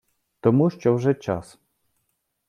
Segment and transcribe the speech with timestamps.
[0.39, 1.59] тому що вже час.